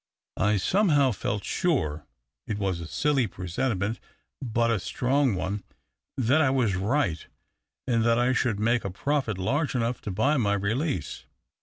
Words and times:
I 0.37 0.57
somehow 0.57 1.11
felt 1.11 1.43
sure— 1.43 2.07
it 2.47 2.57
was 2.57 2.79
a 2.79 2.87
silly 2.87 3.27
presentiment, 3.27 3.99
but 4.41 4.71
a 4.71 4.79
strong 4.79 5.35
one— 5.35 5.63
that 6.17 6.41
I 6.41 6.49
was 6.49 6.73
right, 6.75 7.23
and 7.85 8.03
that 8.03 8.17
I 8.17 8.33
should 8.33 8.59
make 8.59 8.83
a 8.83 8.89
profit 8.89 9.37
large 9.37 9.75
enough 9.75 10.01
to 10.01 10.09
buy 10.09 10.37
my 10.37 10.53
release. 10.53 11.25